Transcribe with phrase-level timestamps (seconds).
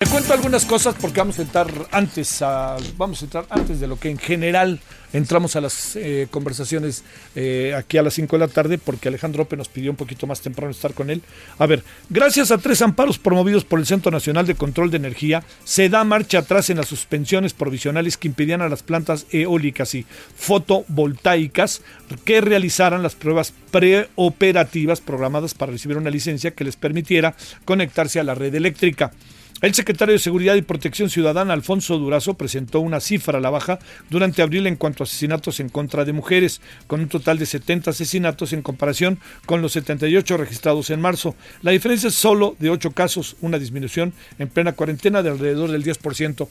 [0.00, 3.88] Te cuento algunas cosas porque vamos a entrar antes a, vamos a entrar antes de
[3.88, 4.78] lo que en general
[5.12, 7.02] entramos a las eh, conversaciones
[7.34, 10.28] eh, aquí a las 5 de la tarde porque Alejandro Ope nos pidió un poquito
[10.28, 11.20] más temprano estar con él.
[11.58, 15.42] A ver, gracias a tres amparos promovidos por el Centro Nacional de Control de Energía,
[15.64, 20.06] se da marcha atrás en las suspensiones provisionales que impidían a las plantas eólicas y
[20.36, 21.82] fotovoltaicas
[22.24, 27.34] que realizaran las pruebas preoperativas programadas para recibir una licencia que les permitiera
[27.64, 29.10] conectarse a la red eléctrica.
[29.60, 33.80] El secretario de Seguridad y Protección Ciudadana, Alfonso Durazo, presentó una cifra a la baja
[34.08, 37.90] durante abril en cuanto a asesinatos en contra de mujeres, con un total de 70
[37.90, 41.34] asesinatos en comparación con los 78 registrados en marzo.
[41.62, 45.82] La diferencia es solo de 8 casos, una disminución en plena cuarentena de alrededor del
[45.82, 46.48] 10%.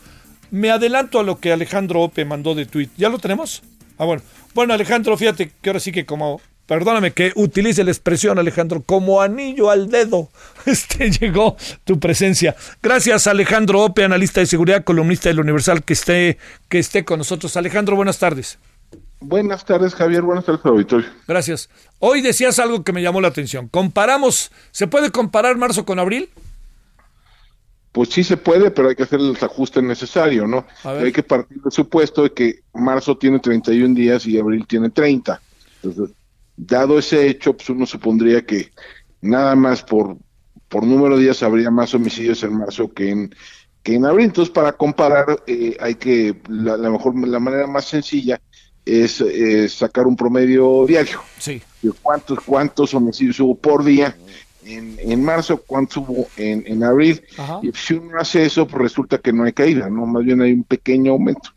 [0.51, 2.89] Me adelanto a lo que Alejandro Ope mandó de tweet.
[2.97, 3.63] ¿Ya lo tenemos?
[3.97, 4.21] Ah, bueno.
[4.53, 9.21] Bueno, Alejandro, fíjate que ahora sí que como perdóname que utilice la expresión, Alejandro, como
[9.21, 10.29] anillo al dedo,
[10.65, 12.55] este llegó tu presencia.
[12.83, 16.37] Gracias, Alejandro Ope, analista de seguridad, columnista del Universal, que esté,
[16.69, 17.57] que esté con nosotros.
[17.57, 18.59] Alejandro, buenas tardes.
[19.19, 20.21] Buenas tardes, Javier.
[20.21, 21.09] Buenas tardes, auditorio.
[21.27, 21.69] Gracias.
[21.99, 23.67] Hoy decías algo que me llamó la atención.
[23.67, 26.29] Comparamos, ¿se puede comparar marzo con abril?
[27.91, 30.67] Pues sí se puede, pero hay que hacer el ajuste necesario, ¿no?
[30.83, 35.41] Hay que partir del supuesto de que marzo tiene 31 días y abril tiene 30.
[35.81, 36.15] Entonces,
[36.57, 38.71] dado ese hecho, pues uno supondría que
[39.21, 40.17] nada más por,
[40.67, 43.35] por número de días habría más homicidios en marzo que en,
[43.83, 44.25] que en abril.
[44.25, 48.41] Entonces, para comparar, eh, hay que, la, mejor, la manera más sencilla
[48.85, 49.23] es
[49.69, 51.19] sacar un promedio diario.
[51.37, 51.61] Sí.
[51.81, 54.15] De cuántos, cuántos homicidios hubo por día
[54.65, 57.21] en, en marzo, cuántos hubo en, en abril.
[57.61, 60.05] Y si uno hace eso, pues resulta que no hay caída, ¿no?
[60.05, 61.51] Más bien hay un pequeño aumento.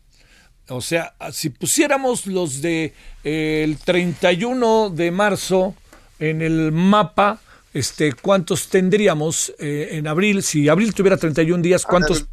[0.71, 2.93] O sea, si pusiéramos los de
[3.23, 5.75] eh, el 31 de marzo
[6.19, 7.39] en el mapa,
[7.73, 10.43] este, ¿cuántos tendríamos eh, en abril?
[10.43, 12.25] Si abril tuviera 31 días, ¿cuántos?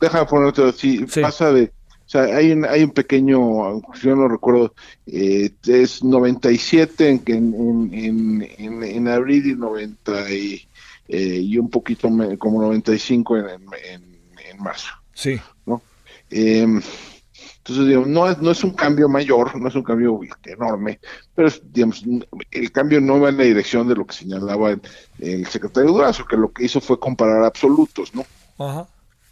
[0.00, 4.28] Deja, ponerte así, pasa de, o sea, hay un, hay un pequeño, si yo no
[4.28, 4.74] recuerdo,
[5.06, 10.68] eh, es 97 en, en, en, en, abril y 90 y,
[11.08, 12.08] eh, y un poquito
[12.38, 14.18] como 95 en, en,
[14.50, 14.90] en marzo.
[15.14, 15.40] Sí.
[15.64, 15.82] ¿no?
[17.66, 21.00] Entonces, digamos, no es, no es un cambio mayor, no es un cambio enorme,
[21.34, 22.04] pero digamos,
[22.52, 24.76] el cambio no va en la dirección de lo que señalaba
[25.18, 28.24] el, secretario Durazo, que lo que hizo fue comparar absolutos, ¿no?
[28.64, 28.86] Ajá.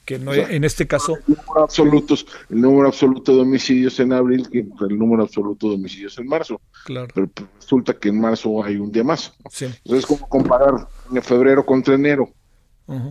[0.05, 1.17] Que no, en este caso.
[1.17, 5.77] El número, absolutos, el número absoluto de homicidios en abril que el número absoluto de
[5.77, 6.61] homicidios en marzo.
[6.85, 7.09] Claro.
[7.15, 9.33] Pero pues, resulta que en marzo hay un día más.
[9.49, 9.67] Sí.
[9.67, 12.29] Entonces, como comparar en febrero contra enero?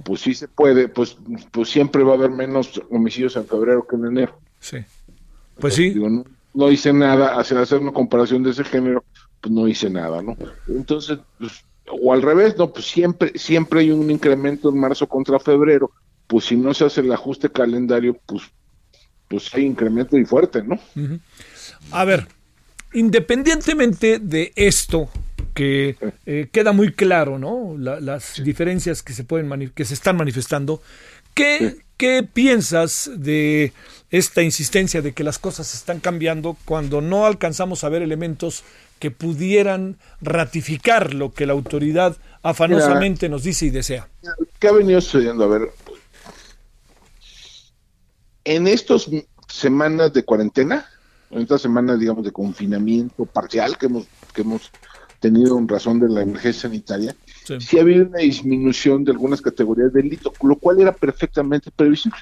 [0.03, 1.17] Pues sí se puede, pues,
[1.50, 4.38] pues siempre va a haber menos homicidios en febrero que en enero.
[4.59, 4.78] Sí.
[5.59, 5.95] Pues sí.
[6.53, 9.03] no, hice nada, hacer, hacer una comparación de ese género,
[9.41, 10.35] pues no hice nada, ¿no?
[10.67, 15.39] Entonces, pues, o al revés, no, pues siempre, siempre hay un incremento en marzo contra
[15.39, 15.91] febrero,
[16.27, 18.43] pues si no se hace el ajuste calendario, pues,
[19.27, 20.79] pues hay incremento y fuerte, ¿no?
[21.91, 22.27] A ver,
[22.93, 25.09] independientemente de esto,
[25.53, 27.75] que eh, queda muy claro, ¿no?
[27.77, 30.81] las diferencias que se pueden que se están manifestando.
[31.33, 33.73] ¿Qué, ¿Qué piensas de
[34.13, 38.63] esta insistencia de que las cosas están cambiando cuando no alcanzamos a ver elementos
[39.00, 44.07] que pudieran ratificar lo que la autoridad afanosamente nos dice y desea?
[44.59, 45.46] ¿Qué ha venido sucediendo?
[45.46, 45.72] A ver,
[48.44, 49.09] en estas
[49.47, 50.85] semanas de cuarentena,
[51.31, 54.69] en estas semanas, digamos, de confinamiento parcial que hemos, que hemos
[55.19, 57.80] tenido en razón de la emergencia sanitaria, sí.
[57.80, 62.19] ha habido una disminución de algunas categorías de delito, lo cual era perfectamente previsible.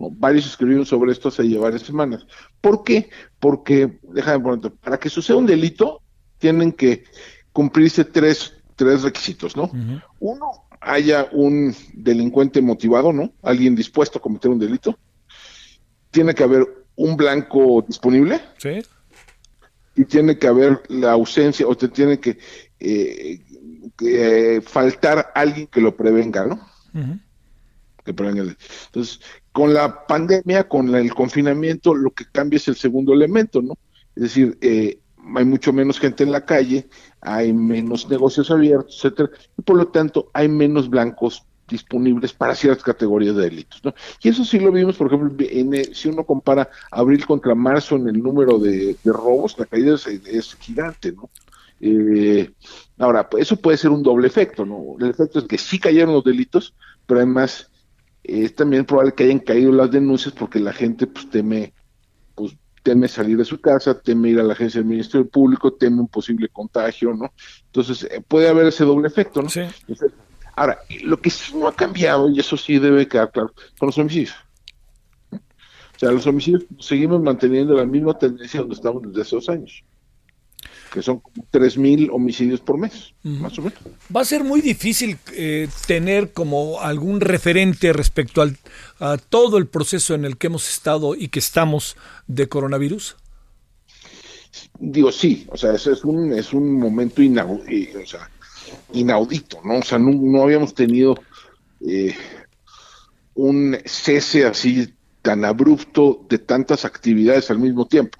[0.00, 2.26] Varios escribieron sobre esto hace ya varias semanas.
[2.60, 3.10] ¿Por qué?
[3.38, 6.00] Porque, déjame poner, para que suceda un delito,
[6.38, 7.04] tienen que
[7.52, 9.70] cumplirse tres, tres requisitos, ¿no?
[10.20, 10.46] Uno,
[10.80, 13.32] haya un delincuente motivado, ¿no?
[13.42, 14.98] Alguien dispuesto a cometer un delito.
[16.10, 16.66] Tiene que haber
[16.96, 18.40] un blanco disponible.
[18.58, 18.80] Sí
[20.00, 22.38] y tiene que haber la ausencia o te tiene que,
[22.78, 23.40] eh,
[24.02, 26.66] eh, faltar alguien que lo prevenga, ¿no?
[28.04, 28.56] Que prevenga.
[28.86, 29.20] Entonces,
[29.52, 33.74] con la pandemia, con el confinamiento, lo que cambia es el segundo elemento, ¿no?
[34.14, 34.98] Es decir, eh,
[35.34, 36.88] hay mucho menos gente en la calle,
[37.20, 42.84] hay menos negocios abiertos, etcétera, y por lo tanto hay menos blancos disponibles para ciertas
[42.84, 43.80] categorías de delitos.
[43.84, 43.94] ¿no?
[44.22, 48.08] Y eso sí lo vimos, por ejemplo, en, si uno compara abril contra marzo en
[48.08, 51.12] el número de, robos, la caída es, gigante.
[51.12, 51.30] ¿no?
[51.80, 52.50] Eh,
[52.98, 54.66] ahora, pues eso puede ser un doble efecto.
[54.66, 54.96] ¿no?
[54.98, 56.74] El efecto es que sí cayeron los delitos,
[57.06, 57.69] pero además
[58.22, 61.72] es también probable que hayan caído las denuncias porque la gente pues teme
[62.34, 66.00] pues teme salir de su casa, teme ir a la agencia del Ministerio Público, teme
[66.00, 67.32] un posible contagio, ¿no?
[67.66, 69.50] Entonces, eh, puede haber ese doble efecto, ¿no?
[69.50, 69.60] Sí.
[70.56, 73.98] ahora, lo que sí no ha cambiado, y eso sí debe quedar claro, son los
[73.98, 74.34] homicidios.
[75.30, 79.84] O sea, los homicidios seguimos manteniendo la misma tendencia donde estamos desde esos años
[80.92, 83.78] que son como 3.000 homicidios por mes, más o menos.
[84.14, 88.56] Va a ser muy difícil eh, tener como algún referente respecto al,
[88.98, 91.96] a todo el proceso en el que hemos estado y que estamos
[92.26, 93.16] de coronavirus.
[94.78, 98.28] Digo, sí, o sea, ese es un, es un momento inaudito, o sea,
[98.92, 99.78] inaudito, ¿no?
[99.78, 101.16] O sea, no, habíamos tenido
[101.86, 102.14] eh,
[103.34, 104.92] un cese así
[105.22, 108.19] tan abrupto de tantas actividades al mismo tiempo,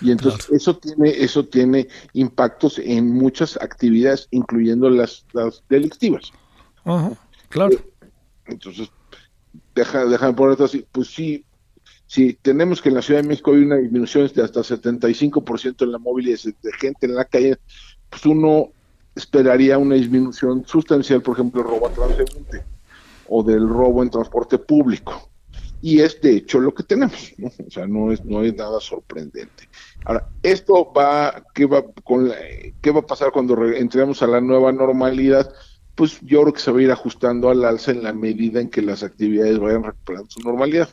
[0.00, 6.32] Y entonces eso tiene eso tiene impactos en muchas actividades, incluyendo las, las delictivas.
[7.48, 7.74] claro.
[7.74, 8.10] Eh,
[8.46, 8.90] entonces,
[9.74, 11.44] deja, déjame poner así, pues sí,
[12.06, 15.92] si tenemos que en la Ciudad de México hay una disminución de hasta 75% en
[15.92, 17.58] la movilidad de gente en la calle,
[18.08, 18.70] pues uno
[19.14, 22.64] esperaría una disminución sustancial, por ejemplo, el robo a transeúnte
[23.28, 25.28] o del robo en transporte público
[25.80, 27.48] y es de hecho lo que tenemos, ¿no?
[27.48, 29.68] O sea, no es, no es nada sorprendente.
[30.04, 32.32] Ahora, esto va, ¿qué va, con
[32.80, 35.52] ¿qué va a pasar cuando entremos a la nueva normalidad?
[35.94, 38.70] Pues yo creo que se va a ir ajustando al alza en la medida en
[38.70, 40.88] que las actividades vayan recuperando su normalidad.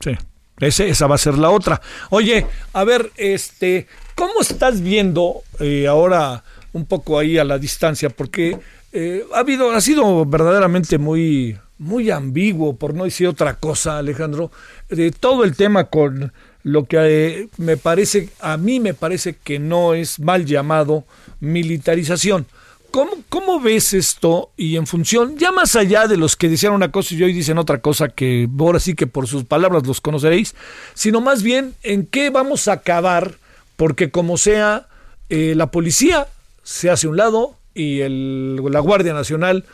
[0.00, 0.16] Sí,
[0.58, 1.80] esa va a ser la otra.
[2.10, 8.10] Oye, a ver, este, ¿cómo estás viendo eh, ahora un poco ahí a la distancia?
[8.10, 8.58] Porque
[8.92, 14.50] eh, ha habido, ha sido verdaderamente muy muy ambiguo, por no decir otra cosa, Alejandro,
[14.88, 16.32] de todo el tema con
[16.62, 21.04] lo que eh, me parece, a mí me parece que no es mal llamado
[21.40, 22.46] militarización.
[22.90, 26.90] ¿Cómo, ¿Cómo, ves esto y en función, ya más allá de los que decían una
[26.90, 30.54] cosa y hoy dicen otra cosa, que ahora sí que por sus palabras los conoceréis,
[30.94, 33.34] sino más bien en qué vamos a acabar,
[33.76, 34.88] porque como sea,
[35.28, 36.26] eh, la policía
[36.62, 39.64] se hace un lado y el, la Guardia Nacional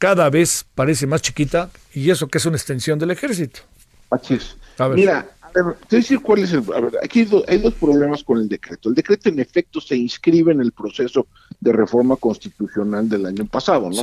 [0.00, 3.60] cada vez parece más chiquita y eso que es una extensión del ejército.
[4.08, 4.56] Así es.
[4.94, 6.64] Mira, a ver, te decir cuál es el.
[6.74, 8.88] A ver, aquí hay dos, problemas con el decreto.
[8.88, 11.26] El decreto, en efecto, se inscribe en el proceso
[11.60, 14.00] de reforma constitucional del año pasado, ¿no?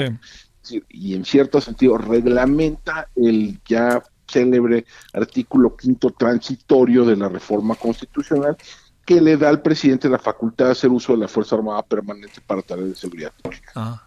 [0.62, 0.84] Sí.
[0.90, 8.56] Y en cierto sentido reglamenta el ya célebre artículo quinto transitorio de la reforma constitucional
[9.04, 12.40] que le da al presidente la facultad de hacer uso de la Fuerza Armada Permanente
[12.46, 13.72] para tareas de seguridad pública.
[13.74, 14.07] Ah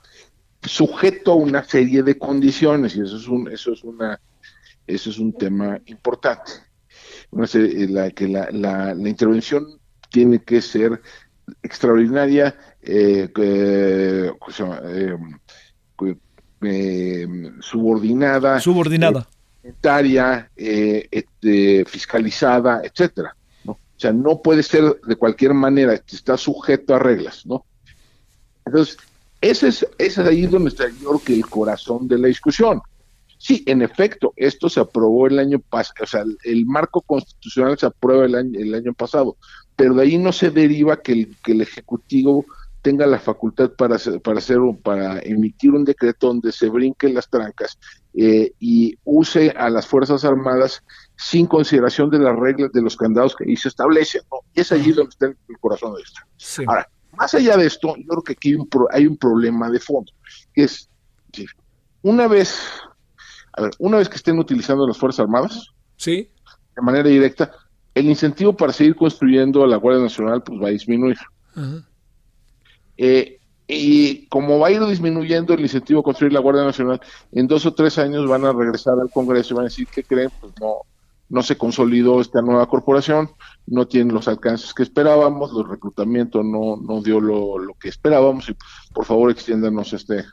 [0.63, 4.21] sujeto a una serie de condiciones y eso es un eso es una
[4.87, 6.53] eso es un tema importante.
[7.33, 9.79] La que la, la, intervención
[10.11, 11.01] tiene que ser
[11.63, 14.33] extraordinaria eh, eh,
[16.63, 19.29] eh, subordinada subordinada.
[20.55, 23.35] este, fiscalizada etcétera
[23.65, 23.73] ¿no?
[23.73, 27.65] o sea no puede ser de cualquier manera está sujeto a reglas no
[28.65, 28.97] entonces
[29.41, 32.81] ese es, ese es ahí donde está yo que el corazón de la discusión.
[33.39, 37.87] Sí, en efecto, esto se aprobó el año pasado, o sea, el, marco constitucional se
[37.87, 39.37] aprueba el año, el año pasado,
[39.77, 42.45] pero de ahí no se deriva que el, que el Ejecutivo
[42.83, 47.29] tenga la facultad para hacer, para hacer para emitir un decreto donde se brinquen las
[47.29, 47.79] trancas
[48.15, 50.83] eh, y use a las Fuerzas Armadas
[51.17, 54.23] sin consideración de las reglas de los candados que ahí se establecen.
[54.31, 54.39] ¿no?
[54.55, 56.67] Y es allí donde está el, corazón de esto.
[56.67, 58.57] Ahora, más allá de esto, yo creo que aquí
[58.93, 60.13] hay un, problema de fondo,
[60.55, 60.89] que es,
[62.03, 62.59] una vez,
[63.53, 66.31] a ver, una vez que estén utilizando las Fuerzas Armadas, sí,
[66.75, 67.53] de manera directa,
[67.95, 71.19] el incentivo para seguir construyendo a la Guardia Nacional pues va a disminuir.
[72.97, 77.01] Eh, y como va a ir disminuyendo el incentivo a construir la Guardia Nacional,
[77.33, 80.03] en dos o tres años van a regresar al Congreso y van a decir que
[80.03, 80.79] creen, pues no,
[81.31, 83.31] no se consolidó esta nueva corporación,
[83.67, 88.49] no tiene los alcances que esperábamos, el reclutamiento no, no dio lo, lo que esperábamos
[88.51, 88.57] y
[88.93, 90.25] por favor extiéndanos este,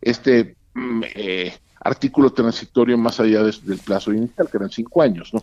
[0.00, 5.42] este mm, eh, artículo transitorio más allá del plazo inicial, que eran cinco años, ¿no?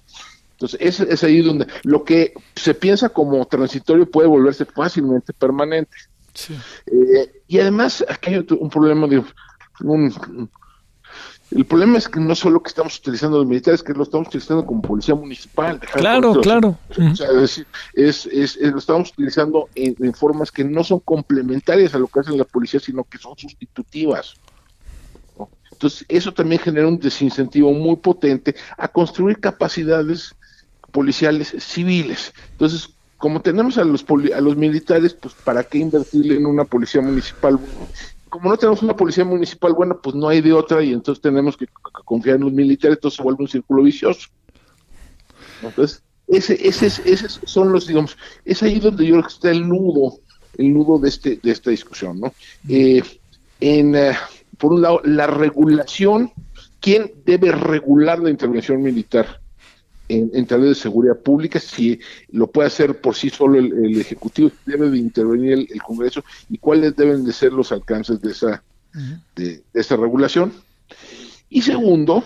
[0.51, 5.95] Entonces, es, es ahí donde lo que se piensa como transitorio puede volverse fácilmente permanente.
[6.85, 9.23] Eh, y además, aquí hay un problema de
[9.81, 10.49] un,
[11.55, 14.65] el problema es que no solo que estamos utilizando los militares, que lo estamos utilizando
[14.65, 15.79] como policía municipal.
[15.79, 16.77] Claro, claro.
[16.89, 22.00] O sea, es, es, es, lo estamos utilizando en, formas que no son complementarias a
[22.00, 24.36] lo que hace la policía, sino que son sustitutivas.
[25.72, 30.36] Entonces, eso también genera un desincentivo muy potente a construir capacidades
[30.91, 32.33] policiales civiles.
[32.51, 34.05] Entonces, como tenemos a los,
[34.36, 37.60] a los militares, pues ¿para qué invertirle en una policía municipal?
[38.33, 41.55] Como no tenemos una policía municipal buena, pues no hay de otra y entonces tenemos
[41.55, 41.67] que
[42.03, 44.27] confiar en los militares, entonces se vuelve un círculo vicioso.
[45.61, 49.69] Entonces, ese, ese, ese son los, digamos, es ahí donde yo creo que está el
[49.69, 50.17] nudo,
[50.57, 52.33] el nudo de, este, de esta discusión, ¿no?
[52.67, 53.03] Eh,
[53.59, 54.13] en, eh,
[54.57, 56.31] por un lado, la regulación,
[56.79, 59.42] ¿quién debe regular la intervención militar?
[60.10, 62.00] En, en de seguridad pública, si
[62.31, 66.95] lo puede hacer por sí solo el, Ejecutivo, debe de intervenir el, Congreso y cuáles
[66.95, 68.63] deben de ser los alcances de esa,
[69.36, 70.53] de, esa regulación.
[71.50, 72.24] Y segundo,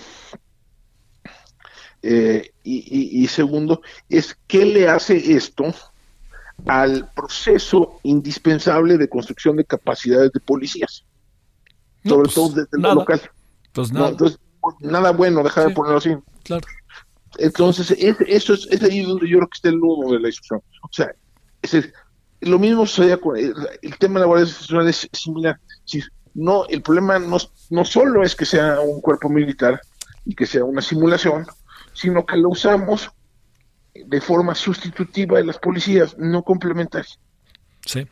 [2.01, 5.74] eh, y, segundo, es qué le hace esto
[6.65, 11.05] al proceso indispensable de construcción de capacidades de policías,
[12.03, 13.22] sobre pues, todo desde lo local.
[13.74, 14.10] Pues nada.
[14.10, 16.15] entonces, pues, nada bueno, dejar de ponerlo así.
[16.43, 16.65] Claro.
[17.38, 17.91] Entonces,
[18.27, 20.62] eso es, es, ahí donde yo creo que está el nudo de la discusión.
[20.81, 21.12] O sea,
[21.62, 21.91] es
[22.41, 23.53] lo mismo sucede con el,
[24.00, 25.60] tema de la Guardia Nacional es similar.
[25.86, 26.01] Si,
[26.34, 27.38] no, el problema no,
[27.69, 29.81] no solo es que sea un cuerpo militar
[30.25, 31.48] y que sea una simulación,
[31.93, 33.10] sino que lo usamos
[33.93, 37.12] de forma sustitutiva de las policías, no complementaria.
[37.86, 38.07] Sí.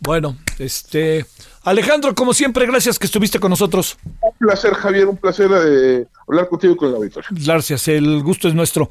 [0.00, 1.26] Bueno, este
[1.62, 3.98] Alejandro, como siempre, gracias que estuviste con nosotros.
[4.22, 7.28] Un placer, Javier, un placer eh, hablar contigo con la auditorio.
[7.32, 8.90] Gracias, el gusto es nuestro.